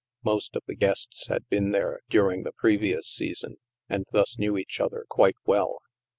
[0.23, 3.57] Most of the guests had been there during the previous season,
[3.87, 5.77] and thus knew each other quite well.